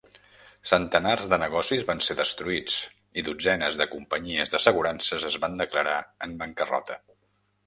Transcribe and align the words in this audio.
Centenars 0.67 1.25
de 1.33 1.37
negocis 1.43 1.83
van 1.89 2.01
ser 2.05 2.15
destruïts 2.19 2.77
i 3.23 3.25
dotzenes 3.29 3.77
de 3.83 3.87
companyies 3.93 4.55
d'assegurances 4.55 5.27
es 5.31 5.37
van 5.45 5.61
declarar 5.63 6.01
en 6.29 6.35
bancarrota. 6.43 6.99